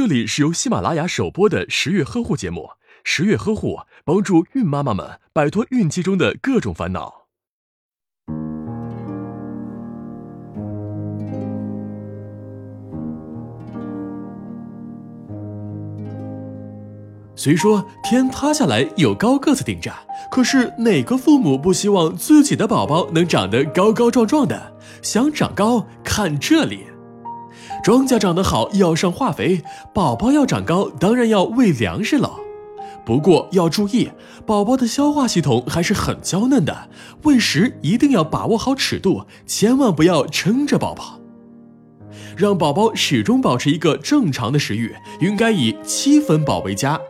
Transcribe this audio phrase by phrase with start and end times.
[0.00, 2.70] 这里是由喜马拉雅首播的十月呵护节目，
[3.04, 7.26] 十月呵护帮助孕妈妈们摆脱孕期中的各种烦恼。
[17.36, 19.92] 虽说天塌下来有高个子顶着，
[20.30, 24.78] 可是哪个父母不希望自己的宝宝能长得高高壮壮的？
[25.02, 26.86] 想长高，看这里。
[27.82, 29.62] 庄稼长得好要上化肥，
[29.94, 32.32] 宝宝要长高当然要喂粮食了。
[33.04, 34.10] 不过要注意，
[34.46, 36.90] 宝宝的消化系统还是很娇嫩的，
[37.22, 41.18] 喂食一定要把握好尺度，千万不要撑着宝宝。
[42.36, 47.00] 让宝宝始终保持一个正常的食欲，应该以七分饱为佳。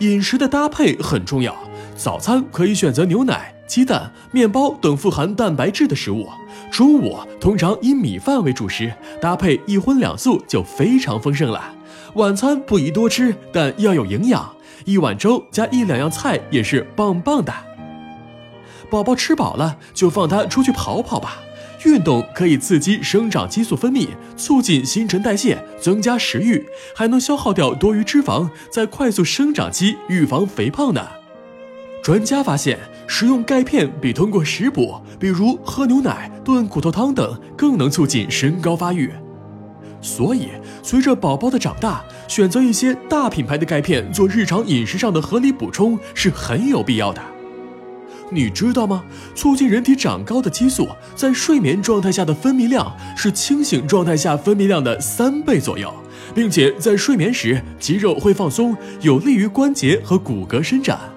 [0.00, 1.54] 饮食的搭配很重要，
[1.96, 6.28] 早餐可以选择牛奶、鸡蛋、面包等富含蛋白质的食物。
[6.70, 11.74] 中午通常以米饭为主食，搭配一荤两素就非常丰盛了。
[12.14, 14.54] 晚餐不宜多吃，但要有营养，
[14.84, 17.52] 一碗粥加一两样菜也是棒棒的。
[18.90, 21.38] 宝宝吃饱了就放他出去跑跑吧。
[21.84, 26.64] 运动可以刺激生长激素分泌，促进新陈代谢，增加食欲，
[26.96, 31.23] 还能消耗掉多余脂肪，在快速生长期预防肥胖呢。
[32.04, 39.10] 专家发现，食用钙片比通过食补，比如喝牛奶、炖骨头汤等，更能促进身高发育。
[40.02, 40.48] 所以，
[40.82, 47.22] 随着宝宝的长大，选择一些大品牌的钙片做日常饮食上的合理补充是很有必要的。
[48.30, 49.02] 你知道吗？
[49.34, 55.90] 促进人体长高的激素，在睡眠状态下的分泌量是清醒状态下分泌量的三倍左右，
[56.34, 61.13] 并且在睡眠时肌肉会放松，有利于关节和骨骼伸展。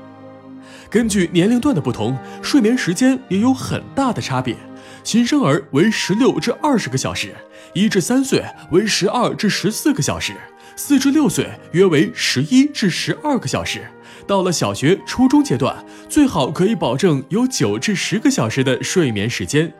[0.89, 4.55] 根据年龄段的不同，睡眠时间也有很大的差别。
[5.03, 7.33] 新生儿为十六至二十个小时，
[7.73, 10.33] 一至三岁为十二至十四个小时，
[10.75, 13.87] 四至六岁约为十一至十二个小时。
[14.25, 19.73] 到了小学、初中阶段，最好可以保证有九至十个小时的睡眠时间。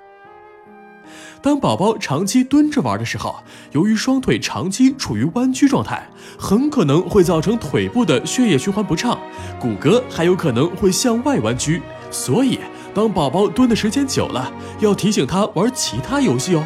[1.42, 3.36] 当宝宝长期蹲着玩的时候，
[3.72, 9.18] 由于双腿长期处于弯曲状态，很可能会造成腿部的血液循环不畅，
[9.60, 11.82] 骨骼还有可能会向外弯曲。
[12.10, 12.60] 所以，
[12.94, 16.66] 当宝宝蹲的时间久了，要提醒他玩其他游戏哦。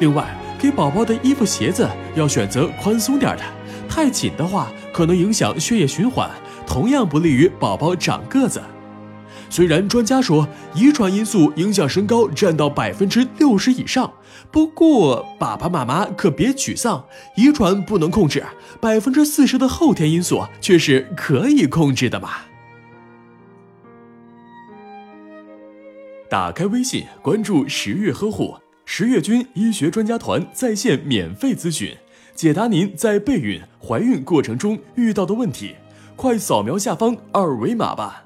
[0.00, 3.42] 另外，给宝宝的衣服、鞋子要选择宽松点的，
[3.88, 6.30] 太紧的话可能影响血液循环。
[6.66, 8.62] 同样不利于宝宝长个子。
[9.52, 14.10] 虽然专家说遗传因素影响身高占到百分之六十以上，
[14.50, 17.04] 不过爸爸妈妈可别沮丧，
[17.36, 18.42] 遗传不能控制，
[18.80, 22.30] 百分之四十的后天因素却是可以控制的嘛。
[26.30, 31.94] 打开微信，关注十月呵护十月军医学专家团在线免费咨询，
[32.34, 35.76] 解答您在备孕、怀孕过程中遇到的问题。
[36.16, 38.24] 快扫描下方二维码吧。